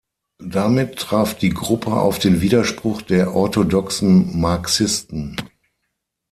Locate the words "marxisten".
4.41-5.35